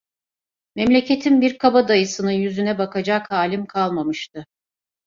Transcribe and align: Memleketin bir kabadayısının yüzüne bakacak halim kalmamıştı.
Memleketin 0.75 1.41
bir 1.41 1.57
kabadayısının 1.57 2.31
yüzüne 2.31 2.77
bakacak 2.77 3.31
halim 3.31 3.65
kalmamıştı. 3.65 4.45